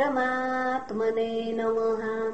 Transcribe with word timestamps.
परमात्मने 0.00 1.52
नमः। 1.52 2.30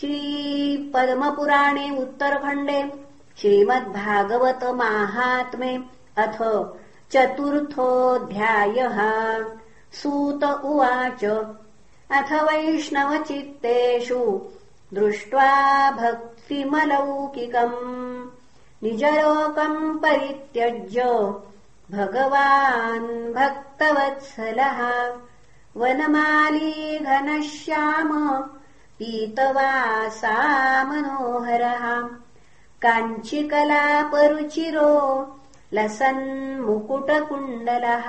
श्रीपद्मपुराणे 0.00 1.98
उत्तरखण्डे 1.98 2.92
श्रीमद्भागवत 3.38 4.64
माहात्मे 4.64 5.78
अथ 6.16 6.38
चतुर्थोऽध्यायः। 7.10 8.98
सूत 9.92 10.44
उवाच 10.44 11.24
अथ 12.10 12.32
वैष्णवचित्तेषु 12.32 14.18
दृष्ट्वा 14.94 15.90
भक्तिमलौकिकम्। 15.90 16.70
निजलोकम् 18.82 19.98
परित्यज्य 19.98 21.04
भगवान् 21.90 23.34
भक्तवत्सलः 23.34 24.80
वनमाली 25.76 26.98
घनश्याम 26.98 28.42
पीतवासा 28.98 30.36
मनोहरः 30.84 32.08
काञ्चिकलापरुचिरो 32.82 34.92
लसन्मुकुटकुण्डलः। 35.74 38.06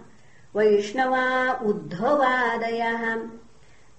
वैष्णवा 0.55 1.53
उद्धवादयः। 1.53 3.15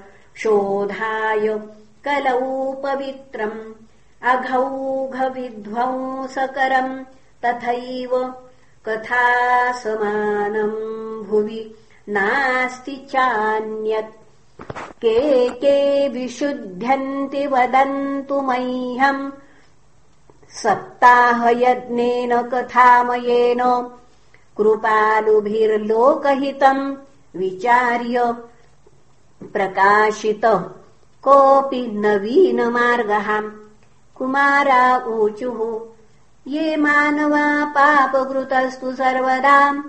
शोधाय 0.43 1.47
कलौ 2.07 2.43
पवित्रम् 2.83 3.61
अघौघविध्वंसकरम् 4.33 5.23
तथैव 7.45 8.13
कथासमानम् 8.89 10.75
भुवि 11.29 11.63
नास्ति 12.17 12.97
चान्यत् 13.13 14.19
के 15.05 15.17
के 15.63 15.79
विशुध्यन्ति 16.19 17.43
वदन्तु 17.55 18.37
मह्यम् 18.49 19.23
सप्ताहयज्ञेन 20.63 22.33
कथामयेन 22.53 23.63
कृपालुभिर्लोकहितम् 24.57 26.97
विचार्य 27.37 28.35
प्रकाशित। 29.45 30.73
कोऽपि 31.23 31.87
नवीनमार्गः। 31.87 33.53
कुमारा 34.19 34.99
ऊचुः 34.99 35.89
ये 36.47 36.77
मानवा 36.77 37.65
पापकृतस्तु 37.65 38.93
सर्वदा। 38.93 39.85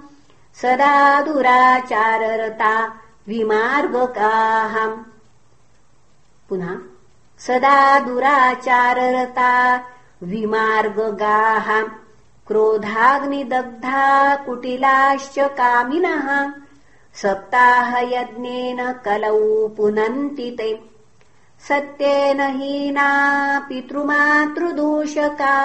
सदा 0.53 1.22
दुराचाररता 1.22 2.93
विमार्गकाः। 3.28 5.03
पुनः 6.49 6.78
सदा 7.39 7.99
दुराचाररता 7.99 9.81
विमार्गगाः 10.23 12.00
क्रोधाग्निदग्धा 12.47 14.35
कुटिलाश्च 14.35 15.40
कामिनः। 15.40 16.53
सप्ताहयज्ञेन 17.16 18.96
कलौ 19.06 19.68
पुनन्ति 19.68 20.56
ते 20.57 20.79
सत्येन 21.68 22.41
हीना 22.41 23.09
पितृमातृदूषका 23.69 25.56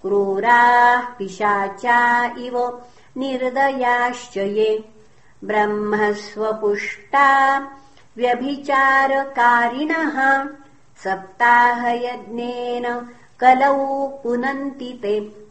क्रूराः 0.02 1.02
पिशाचा 1.02 2.32
इव 2.38 2.82
निर्दयाश्च 3.18 4.38
ये। 4.38 4.84
ब्रह्मस्वपुष्टा 5.44 7.28
व्यभिचारकारिणः 8.18 10.18
सप्ताहयज्ञेन 11.04 13.08
कलौ 13.40 13.76
पुनन्ति 14.24 15.00
ते 15.02 15.45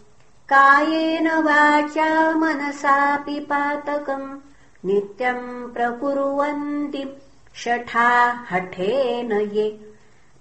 कायेन 0.49 1.31
वाचा 1.31 2.33
मनसापि 2.33 3.41
पातकम्। 3.41 4.39
नित्यम् 4.85 5.73
प्रकुर्वन्ति 5.73 7.17
शठा 7.55 8.47
हठेन 8.51 9.33
ये। 9.33 9.95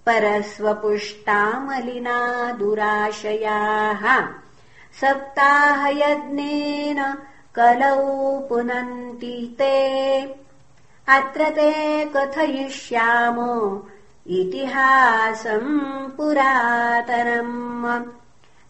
परस्वपुष्टामलिना 0.05 2.51
दुराशयाः। 2.51 4.27
सप्ताहयज्ञेन 5.01 7.17
कलौ 7.55 8.45
पुनन्ति 8.49 9.55
ते। 9.57 10.21
अत्र 11.07 11.49
ते 11.49 12.05
कथयिष्यामो। 12.05 13.87
इतिहासम् 14.27 16.17
पुरातनम् 16.17 18.22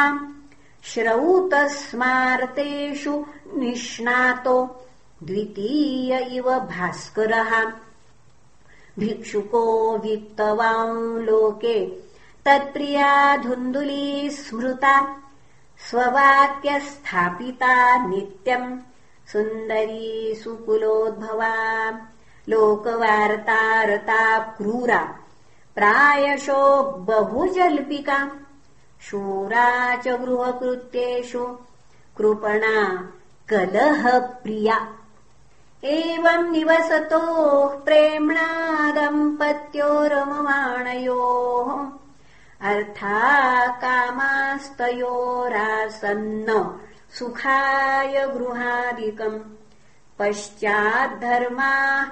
श्रौतस्मार्तेषु 0.84 3.26
निष्णातो 3.56 4.82
द्वितीय 5.24 6.18
इव 6.18 6.52
भास्करः। 6.52 7.72
भिक्षुको 9.00 9.98
वित्तवान् 9.98 11.26
लोके 11.26 11.86
तत्प्रिया 12.46 13.38
धुन्दुली 13.38 14.30
स्मृता 14.30 15.22
स्ववाक्यस्थापिता 15.90 18.08
नित्यम् 18.08 18.80
सुन्दरी 19.32 20.42
सुकुलोद्भवा 20.44 21.54
लोकवार्तारता 22.50 24.40
क्रूरा 24.40 25.20
प्रायशो 25.76 26.84
बहुजल्पिका 26.84 28.41
शूरा 29.10 29.70
च 29.96 30.08
गृहकृत्येषु 30.08 31.46
कृपणा 32.18 32.78
कलहप्रिया। 33.50 34.78
एवम् 35.84 36.52
निवसतोः 36.52 37.72
प्रेम्णा 37.86 38.48
दम्पत्यो 38.98 39.90
रममाणयोः 40.14 41.70
अर्था 42.70 43.20
कामास्तयोरासन्न 43.84 44.50
सुखाय 47.20 48.16
गृहादिकम् 48.36 49.40
पश्चाद्धर्माः 50.20 52.06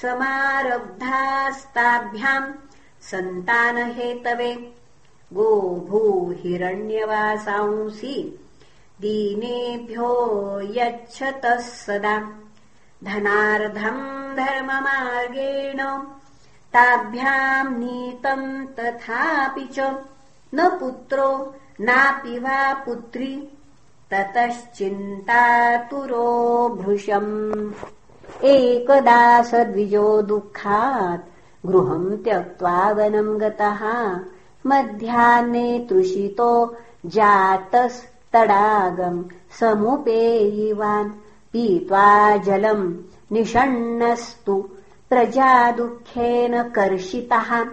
समारब्धास्ताभ्याम् 0.00 1.26
सन्तानहेतवे 3.10 4.52
हिरण्यवासांसि 6.42 8.38
दीनेभ्यो 9.00 10.60
यच्छतः 10.60 11.56
सदा। 11.56 12.18
धनार्धम् 13.04 14.36
धर्ममार्गेण। 14.36 15.76
ताभ्याम् 16.72 17.78
नीतम् 17.78 18.66
तथापि 18.66 19.64
च। 19.64 19.80
न 20.54 20.68
पुत्रो 20.68 21.54
नापि 21.80 22.38
वा 22.38 22.74
पुत्री। 22.74 23.48
ततश्चिन्तातुरो 24.10 25.08
भृशम् 26.68 27.72
एकदा 28.44 29.42
सद्विजो 29.42 30.22
दुःखात्। 30.22 31.20
गृहम् 31.66 32.24
त्यक्त्वा 32.24 32.90
वनम् 32.90 33.38
गतः 33.38 34.20
मध्याह्ने 34.66 35.86
तृषितो 35.90 36.76
जातस्तडागम् 37.06 39.24
समुपेयिवान् 39.60 41.10
पीत्वा 41.52 42.36
जलम् 42.36 42.94
निषण्णस्तु 43.32 44.68
प्रजा 45.10 45.70
दुःखेन 45.70 46.62
कर्षितः। 46.62 47.64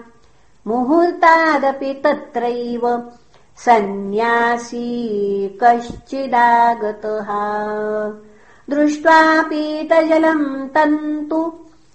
मुहूर्तादपि 0.67 2.01
तत्रैव 2.03 3.03
सन्न्यासी 3.57 4.89
कश्चिदागतः। 5.63 7.27
दृष्ट्वा 8.69 9.41
पीतजलम् 9.41 10.69
तन्तु 10.69 11.53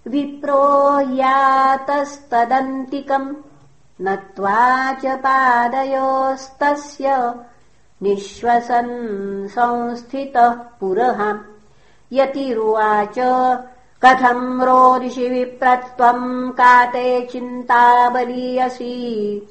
विप्रो 0.09 1.01
यातस्तदन्तिकम् 1.01 3.35
नत्वा 4.01 4.93
च 4.93 5.07
पादयोस्तस्य 5.07 7.35
निःश्वसन् 8.03 9.49
संस्थितः 9.49 10.51
पुरः। 10.51 11.39
यतिरुवाच 12.13 13.15
कथम् 14.05 14.63
रोदिषि 14.63 15.29
विप्रत्वम् 15.29 16.53
काते 16.53 17.27
चिन्ता 17.27 18.11
बलीयसी 18.11 19.49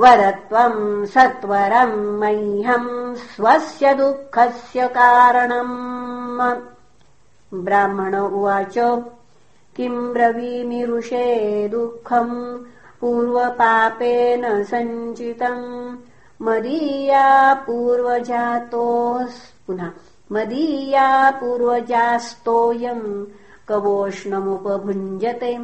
वदत्वम् 0.00 1.06
सत्वरम् 1.06 2.20
मह्यम् 2.20 3.14
स्वस्य 3.14 3.94
दुःखस्य 3.94 4.88
कारणम्। 4.88 6.62
ब्राह्मण 7.54 8.16
उवाच 8.16 8.74
किम् 9.76 10.12
ब्रवीमिरुषे 10.12 11.68
दुःखम् 11.68 12.71
पूर्वपापेन 13.02 14.64
सञ्चितम्। 14.64 15.96
मदीया 16.42 17.54
पूर्वजातोस् 17.54 19.66
पुनः 19.66 19.90
मदीया 20.32 21.30
पूर्वजास्तोऽयम्। 21.30 23.26
कवोष्णमुपभुञ्जते। 23.68 25.58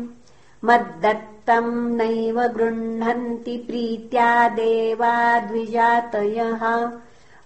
मद्दत्तम् 0.65 1.97
नैव 1.97 2.43
गृह्णन्ति 2.43 3.57
प्रीत्या 3.57 4.49
देवा 4.49 5.39
द्विजातयः। 5.39 6.91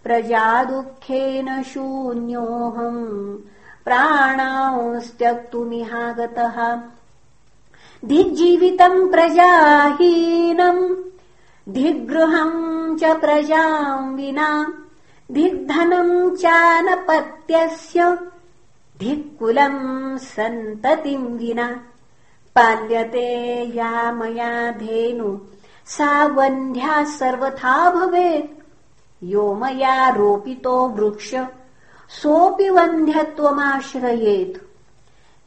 प्रजादुःखेन 0.05 1.63
शून्योऽहम्। 1.63 3.39
प्राणांस्त्यक्तुमिहागतः 3.85 6.81
धिग्जीवितम् 8.05 9.11
प्रजाहीनम् 9.11 10.95
धिग्गृहम् 11.73 12.99
च 12.99 13.05
प्रजाम् 13.05 14.17
विना 14.17 14.75
धिग्धनम् 15.33 16.37
चानपत्यस्य 16.37 18.19
धिक्कुलम् 19.01 20.19
सन्ततिम् 20.19 21.39
विना। 21.39 21.81
पाल्यते 22.57 23.73
या 23.77 24.13
मया 24.13 24.71
धेनु 24.71 25.39
सा 25.87 26.27
वन्ध्या 26.27 27.05
सर्वथा 27.05 27.91
भवेत्। 27.91 28.63
यो 29.25 29.55
मया 29.55 30.09
रोपितो 30.09 30.89
वृक्ष 30.89 31.35
सोऽपि 32.23 32.71
वन्ध्यत्वमाश्रयेत् 32.71 34.72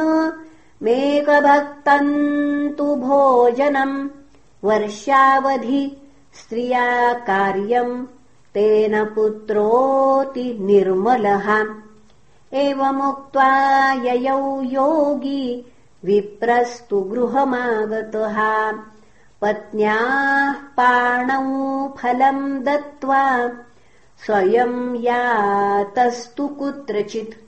मेकभक्तम् 0.83 2.73
तु 2.79 2.97
भोजनम् 2.97 4.09
वर्षावधि 4.65 5.97
स्त्रिया 6.35 7.13
कार्यम् 7.13 8.07
तेन 8.55 9.05
पुत्रोति 9.05 10.59
निर्मलः। 10.61 11.67
एवमुक्त्वा 12.53 13.93
ययौ 13.93 14.61
योगी 14.61 15.73
विप्रस्तु 16.05 17.01
गृहमागतः। 17.01 18.39
पत्न्याः 19.43 20.53
पाणौ 20.53 21.89
फलम् 21.89 22.63
दत्त्वा 22.65 23.49
स्वयम् 24.27 24.97
यातस्तु 24.97 26.49
कुत्रचित् 26.49 27.44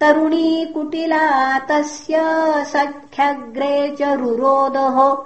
तरुणी 0.00 0.70
कुटिला 0.74 1.58
तस्य 1.58 2.20
सख्यग्रे 2.64 3.96
च 4.00 4.02
रुरोदः। 4.02 5.16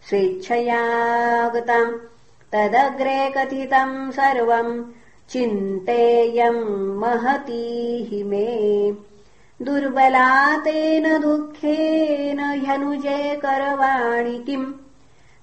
स्वेच्छयागताम् 0.09 1.93
तदग्रे 2.53 3.21
कथितम् 3.37 4.11
सर्वम् 4.17 4.73
चिन्तेयम् 5.31 6.61
महतीहि 7.01 8.21
मे 8.29 8.47
दुर्बलातेन 9.65 11.05
दुःखेन 11.21 12.39
ह्यनुजे 12.63 13.19
करवाणि 13.43 14.37
किम् 14.47 14.71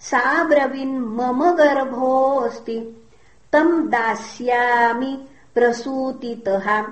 सा 0.00 0.45
ब्रवीन्मम 0.45 1.50
गर्भोऽस्ति। 1.50 3.07
तम् 3.52 3.88
दास्यामि 3.88 5.28
प्रसूतितः। 5.55 6.83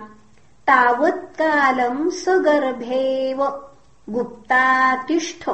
तावत्कालम् 0.69 2.11
स 2.11 2.25
गर्भेव 2.29 3.69
गुप्ता 4.09 4.97
तिष्ठ 5.03 5.51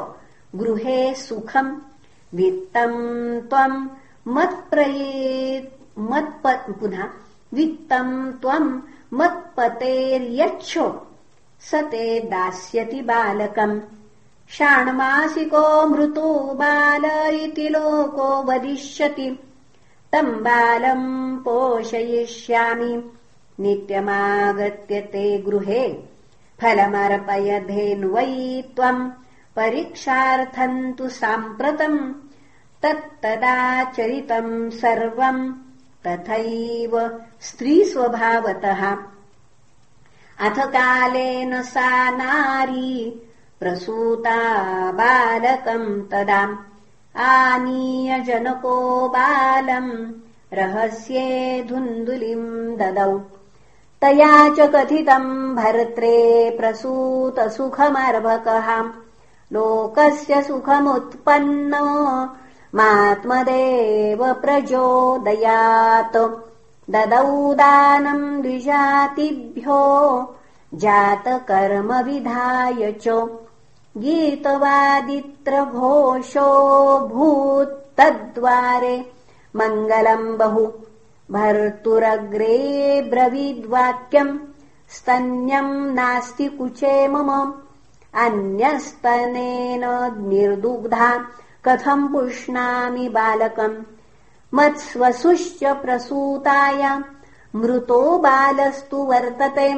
गृहे 0.55 1.13
सुखम् 1.13 1.79
वित्तम् 2.35 3.41
त्वम् 3.41 3.87
मत्प्रयेत् 4.27 5.99
मत्प 5.99 6.47
पुनः 6.79 7.09
वित्तम् 7.53 8.33
त्वम् 8.33 8.81
मत्पतेर्यच्छ। 9.13 10.77
स 11.61 11.71
ते 11.75 12.19
दास्यति 12.19 13.01
बालकम् 13.01 13.81
षाण्मासिको 14.49 15.87
मृतो 15.87 16.53
बाल 16.53 17.29
इति 17.29 17.69
लोको 17.69 18.43
वदिष्यति। 18.43 19.39
तम् 20.13 20.27
बालम् 20.27 21.37
पोषयिष्यामि। 21.37 23.11
नित्यमागत्य 23.59 25.01
ते 25.01 25.37
गृहे 25.37 26.03
फलमर्पयधेन्वै 26.61 28.63
त्वम् 28.75 29.11
परीक्षार्थम् 29.55 30.93
तु 30.93 31.09
साम्प्रतम् 31.09 32.13
तत्तदाचरितम् 32.83 34.71
सर्वम् 34.71 35.53
तथैव 36.07 37.19
स्त्रीस्वभावतः। 37.41 38.97
अथ 40.39 40.59
कालेन 40.59 41.61
सा 41.61 42.09
नारी 42.09 43.21
प्रसूता 43.63 44.91
बालकम् 44.91 46.01
तदा। 46.01 46.57
आनीय 47.17 48.19
जनको 48.19 49.07
बालम् 49.07 50.11
रहस्ये 50.53 51.65
धुन्दुलिम् 51.69 52.77
ददौ। 52.77 53.21
तया 54.01 54.49
च 54.49 54.55
कथितम् 54.59 55.55
भर्त्रे 55.55 56.57
प्रसूतसुखमर्भकः। 56.59 58.83
लोकस्य 59.53 60.41
सुखमुत्पन्न 60.41 61.73
मात्मदेव 62.75 64.33
प्रचोदयात्। 64.33 66.17
ददौ 66.89 67.53
दानम् 67.53 68.41
द्विजातिभ्यो 68.41 69.81
जातकर्मविधाय 70.73 72.91
च 72.91 73.07
गीतवादित्रघोषो 74.01 75.19
भूत्तद्वारे 77.07 78.95
मङ्गलम् 79.57 80.37
बहु 80.37 80.65
भर्तुरग्रे 81.29 82.55
ब्रवीद्वाक्यम् 83.11 84.31
स्तन्यम् 84.95 85.73
नास्ति 85.95 86.47
कुचे 86.57 86.95
मम 87.07 87.29
अन्यस्तनेन 88.23 89.83
निर्दुग्धा 90.29 91.09
कथम् 91.65 92.07
पुष्णामि 92.13 93.07
बालकम् 93.17 93.83
मत्स्वसुश्च 94.53 95.63
प्रसूताय 95.83 96.83
मृतो 97.55 98.01
बालस्तु 98.25 99.03
वर्तते 99.11 99.69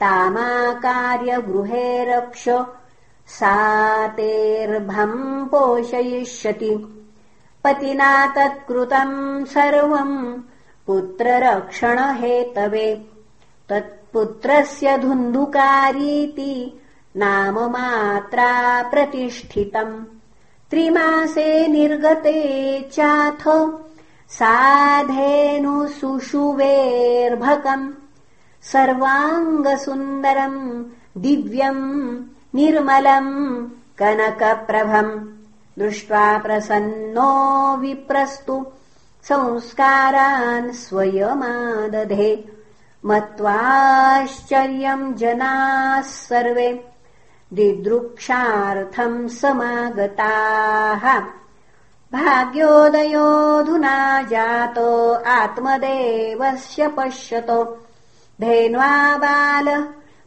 तामाकार्य 0.00 1.40
गृहे 1.48 1.88
रक्ष 2.14 2.48
सातेर्भम् 3.28 5.46
पोषयिष्यति। 5.46 7.04
पतिना 7.64 8.26
तत्कृतम् 8.26 9.46
सर्वम् 9.46 10.34
पुत्ररक्षणहेतवे। 10.86 13.06
तत्पुत्रस्य 13.68 14.98
धुन्धुकारीति 14.98 16.80
नाम 17.16 17.54
मात्रा 17.54 18.82
प्रतिष्ठितम्। 18.82 20.04
त्रिमासे 20.70 21.66
निर्गते 21.66 22.88
चाथ 22.92 23.70
सुषुवेर्भकम्। 25.88 27.92
सर्वाङ्गसुन्दरम् 28.62 30.84
दिव्यम् 31.16 32.22
निर्मलम् 32.54 33.32
कनकप्रभम् 33.98 35.10
दृष्ट्वा 35.78 36.26
प्रसन्नो 36.44 37.32
विप्रस्तु 37.80 38.54
संस्कारान् 39.28 40.70
स्वयमादधे 40.82 42.30
मत्वाश्चर्यम् 43.10 45.04
जनाः 45.18 46.00
सर्वे 46.12 46.70
दिदृक्षार्थम् 47.58 49.28
समागताः 49.40 51.04
भाग्योदयोऽधुना 52.12 53.98
जातो 54.32 54.88
आत्मदेवस्य 55.36 56.88
पश्यतो 56.96 57.62
धेन्वा 58.40 58.96
बाल 59.24 59.68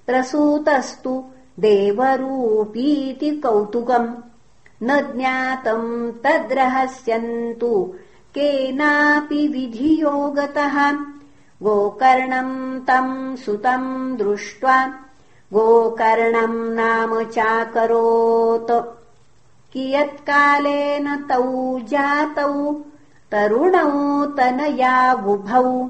प्रसूतस्तु 0.08 1.14
देवरूपीति 1.62 3.32
कौतुकम्। 3.32 4.14
न 4.84 5.14
ज्ञातम् 5.16 6.12
तद्रहस्यन्तु। 6.12 7.94
केनापि 8.36 9.48
विधियो 9.48 10.32
गतः 10.32 10.92
गोकर्णम् 11.64 12.82
तम् 12.82 13.36
सुतम् 13.36 14.18
दृष्ट्वा 14.18 14.86
गोकर्णम् 15.54 16.76
नाम 16.76 17.24
चाकरोत्। 17.24 18.72
कियत्कालेन 19.74 21.16
तौ 21.16 21.80
जातौ 21.80 22.74
तरुणौ 23.32 24.26
तनया 24.26 25.16
बुभौ 25.16 25.84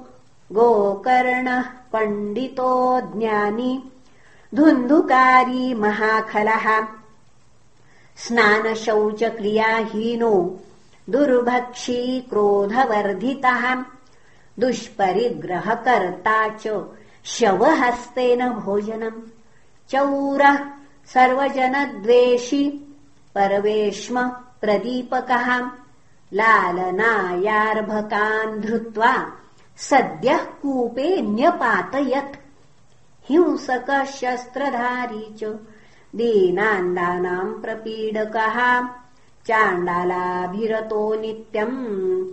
गोकर्णः 0.52 1.62
पण्डितो 1.62 3.02
ज्ञानी 3.02 3.91
धुन्धुकारी 4.56 5.74
महाखलः। 5.74 6.88
स्नानशौचक्रियाहीनो 8.18 10.60
दुर्भक्षी 11.10 12.28
क्रोधवर्धितः। 12.30 13.84
दुष्परिग्रहकर्ता 14.60 16.48
च 16.48 16.86
शवहस्तेन 17.26 18.50
भोजनम् 18.50 19.22
चौरः 19.92 20.58
सर्वजनद्वेषि 21.14 22.96
परवेश्म 23.36 24.32
प्रदीपकः। 24.62 25.72
लालनायार्भकान् 26.34 28.62
धृत्वा 28.62 29.32
सद्यः 29.78 30.38
कूपे 30.38 31.22
न्यपातयत् 31.22 32.41
हिंसकः 33.32 34.04
शस्त्रधारी 34.04 35.36
च। 35.40 35.60
दीनान्दानाम् 36.16 37.62
प्रपीडकः। 37.62 38.88
चाण्डालाभिरतो 39.48 41.22
नित्यम्। 41.22 42.26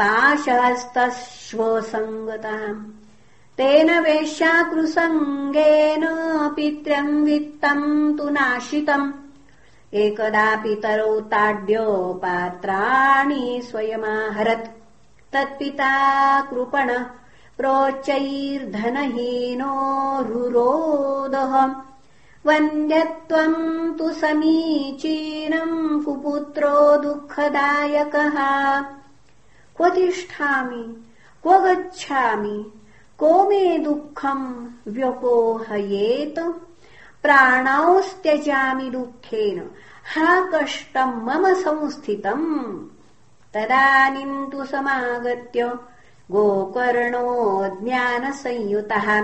पाशहस्तश्वसङ्गतः 0.00 2.74
तेन 3.56 4.00
वेश्याकृसङ्गेन 4.00 6.04
पित्र्यम् 6.56 7.24
वित्तम् 7.24 8.18
तु 8.18 8.28
नाशितम्। 8.28 9.12
एकदापि 9.94 10.74
तरौ 10.74 11.20
पात्राणि 12.14 13.62
स्वयमाहरत्। 13.70 14.68
तत्पिता 15.32 16.40
कृपण 16.40 17.04
प्रोच्चैर्धनहीनो 17.58 19.72
रुरोदः। 20.22 21.74
वन्द्यत्वम् 22.46 23.98
तु 23.98 24.10
समीचीनम् 24.10 26.04
कुपुत्रो 26.04 26.96
दुःखदायकः। 26.96 28.36
क्व 29.76 29.88
तिष्ठामि 29.88 31.04
क्व 31.42 31.58
गच्छामि 31.58 32.72
को 33.18 33.48
मे 33.48 33.78
दुःखम् 33.78 34.66
व्यपोहयेत्? 34.88 36.38
प्राणांस्त्यजामि 37.22 38.90
दुःखेन 38.90 39.70
हा 40.14 40.50
कष्टम् 40.54 41.22
मम 41.22 41.54
संस्थितम्। 41.54 42.86
तदानीम् 43.54 44.52
तु 44.52 44.64
समागत्य 44.64 45.78
गोकर्णो 46.30 47.62
ज्ञानसंयुतः 47.84 49.20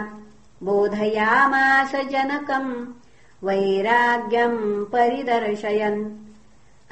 बोधयामास 0.63 1.93
जनकम् 1.95 2.87
वैराग्यम् 3.45 4.85
परिदर्शयन्। 4.85 6.11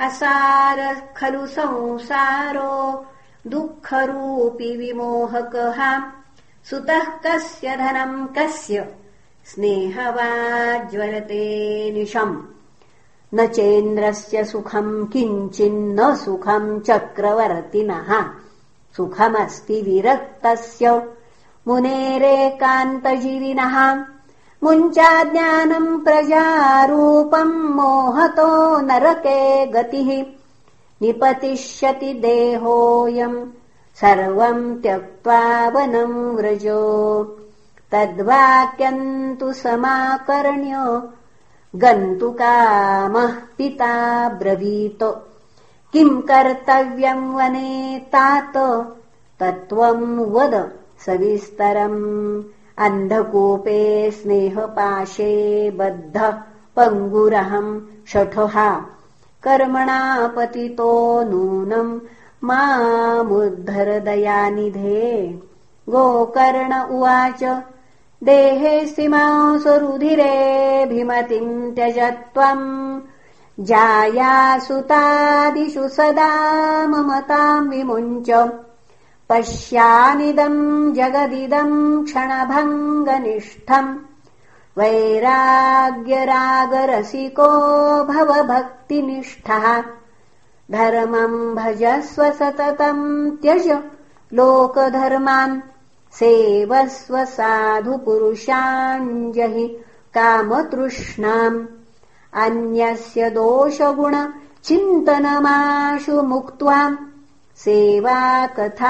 असार 0.01 1.09
खलु 1.16 1.46
संसारो 1.46 3.07
दुःखरूपि 3.46 4.77
विमोहकः। 4.77 6.01
सुतः 6.70 7.05
कस्य 7.05 7.77
धनम् 7.77 8.27
कस्य? 8.27 8.94
स्नेहवाज्वलते 9.44 10.35
निशम्। 11.92 12.42
न 13.35 13.46
चेन्द्रस्य 13.46 14.44
सुखम् 14.44 15.07
किञ्चिन्न 15.07 16.14
सुखम् 16.14 16.81
चक्रवर्तिनः 16.81 18.39
सुखमस्ति 18.96 19.83
विरक्तस्य। 19.83 21.09
मुनेरेकान्तजीविनः। 21.68 24.05
मुञ्चाज्ञानम् 24.62 26.05
प्रजारूपम् 26.05 27.53
मोहतो 27.53 28.81
नरके 28.81 29.66
गतिः। 29.66 30.24
निपतिष्यति 31.03 32.14
देहोऽयम् 32.14 33.46
सर्वम् 33.94 34.83
त्यक्त्वा 34.83 35.68
वनम् 35.68 36.37
व्रजो। 36.37 37.22
तद्वाक्यम् 37.92 39.37
तु 39.37 39.53
समाकर्ण्य। 39.53 41.03
गन्तुकामः 41.76 43.37
पिता 43.59 44.29
ब्रवीत 44.29 45.26
किम् 45.92 46.22
कर्तव्यम् 46.22 47.35
वने 47.35 48.03
तात? 48.07 48.53
तत्त्वम् 49.40 50.20
वद 50.20 50.72
सविस्तरम्। 51.07 52.42
अन्धकूपे 52.79 54.11
स्नेहपाशे 54.11 55.70
बद्ध 55.70 56.42
पङ्गुरहम् 56.76 57.81
शठहा 58.09 58.87
कर्मणा 59.42 60.33
पतितो 60.37 61.22
नूनम् 61.22 62.00
मामुद्धरदयानिधे। 62.44 65.40
गोकर्ण 65.88 66.90
उवाच 66.90 67.62
देहे 68.24 68.87
सीमांसुरुधिरेऽभिमतिम् 68.87 71.74
त्यज 71.74 71.98
त्वम् 71.98 73.00
जायासुतादिषु 73.61 75.88
सदा 75.88 76.87
ममताम् 76.87 77.70
विमुञ्च। 77.70 78.51
पश्यानिदम् 79.29 80.94
जगदिदम् 80.94 82.05
क्षणभङ्गनिष्ठम्। 82.05 83.96
वैराग्यरागरसिको 84.79 87.49
भव 88.05 88.42
भक्तिनिष्ठः 88.42 89.83
धर्मम् 90.70 91.55
भजस्व 91.55 92.33
सततम् 92.33 93.31
त्यज 93.31 93.79
लोकधर्मान्। 94.33 95.61
सेवस्व 96.12 97.25
साधुपुरुषाञ्जहि 97.25 99.81
कामतृष्णाम् 100.14 101.66
अन्यस्य 102.35 103.31
दोषगुणचिन्तनमाशु 103.31 106.23
मुक्त्वा 106.23 106.81
सेवाकथारसमहो 107.64 108.87